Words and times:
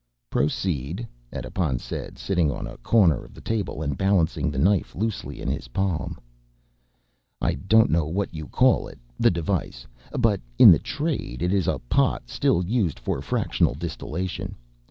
"Proceed," 0.31 1.07
Edipon 1.31 1.77
said, 1.77 2.17
sitting 2.17 2.49
on 2.49 2.65
a 2.65 2.77
corner 2.77 3.23
of 3.23 3.35
the 3.35 3.39
table 3.39 3.83
and 3.83 3.95
balancing 3.95 4.49
the 4.49 4.57
knife 4.57 4.95
loosely 4.95 5.39
in 5.39 5.47
his 5.47 5.67
palm. 5.67 6.19
"I 7.39 7.53
don't 7.53 7.91
know 7.91 8.07
what 8.07 8.33
you 8.33 8.47
call 8.47 8.87
it, 8.87 8.97
the 9.19 9.29
device, 9.29 9.85
but 10.17 10.41
in 10.57 10.71
the 10.71 10.79
trade 10.79 11.43
it 11.43 11.53
is 11.53 11.67
a 11.67 11.77
pot 11.77 12.29
still 12.31 12.65
used 12.65 12.97
for 12.97 13.21
fractional 13.21 13.75
distillation. 13.75 14.55